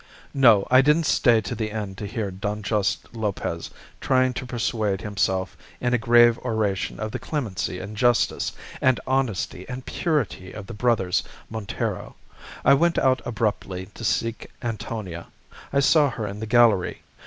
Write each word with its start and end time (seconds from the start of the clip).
"No, 0.33 0.67
I 0.71 0.81
didn't 0.81 1.05
stay 1.05 1.41
to 1.41 1.53
the 1.53 1.69
end 1.71 1.95
to 1.99 2.07
hear 2.07 2.31
Don 2.31 2.63
Juste 2.63 3.15
Lopez 3.15 3.69
trying 3.99 4.33
to 4.33 4.47
persuade 4.47 5.01
himself 5.01 5.55
in 5.79 5.93
a 5.93 5.99
grave 5.99 6.39
oration 6.39 6.99
of 6.99 7.11
the 7.11 7.19
clemency 7.19 7.77
and 7.77 7.95
justice, 7.95 8.51
and 8.81 8.99
honesty, 9.05 9.63
and 9.69 9.85
purity 9.85 10.53
of 10.53 10.65
the 10.65 10.73
brothers 10.73 11.21
Montero. 11.51 12.15
I 12.65 12.73
went 12.73 12.97
out 12.97 13.21
abruptly 13.25 13.89
to 13.93 14.03
seek 14.03 14.49
Antonia. 14.63 15.27
I 15.71 15.81
saw 15.81 16.09
her 16.09 16.25
in 16.25 16.39
the 16.39 16.47
gallery. 16.47 17.03